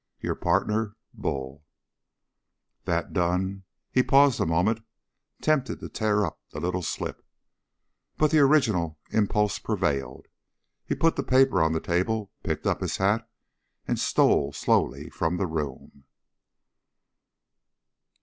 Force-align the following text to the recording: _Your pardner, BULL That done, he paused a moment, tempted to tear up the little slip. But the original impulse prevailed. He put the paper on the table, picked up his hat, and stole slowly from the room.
_Your 0.23 0.33
pardner, 0.33 0.95
BULL 1.13 1.63
That 2.85 3.13
done, 3.13 3.65
he 3.91 4.01
paused 4.01 4.39
a 4.41 4.47
moment, 4.47 4.79
tempted 5.43 5.79
to 5.79 5.89
tear 5.89 6.25
up 6.25 6.41
the 6.49 6.59
little 6.59 6.81
slip. 6.81 7.23
But 8.17 8.31
the 8.31 8.39
original 8.39 8.97
impulse 9.11 9.59
prevailed. 9.59 10.25
He 10.87 10.95
put 10.95 11.17
the 11.17 11.23
paper 11.23 11.61
on 11.61 11.73
the 11.73 11.79
table, 11.79 12.31
picked 12.41 12.65
up 12.65 12.81
his 12.81 12.97
hat, 12.97 13.29
and 13.87 13.99
stole 13.99 14.53
slowly 14.53 15.11
from 15.11 15.37
the 15.37 15.45
room. 15.45 16.05